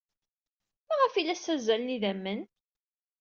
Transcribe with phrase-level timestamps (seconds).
[0.87, 2.41] Maɣef ay la ssazzalen idammen?